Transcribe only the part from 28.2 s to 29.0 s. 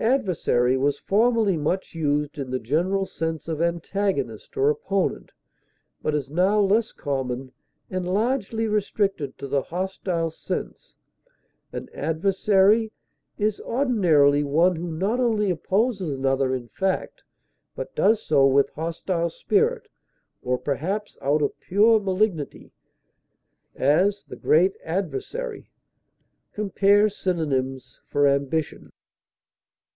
AMBITION.